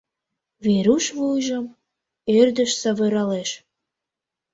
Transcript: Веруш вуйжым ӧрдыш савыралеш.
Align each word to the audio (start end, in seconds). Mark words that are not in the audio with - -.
Веруш 0.65 1.05
вуйжым 1.17 1.65
ӧрдыш 2.39 2.71
савыралеш. 2.81 3.49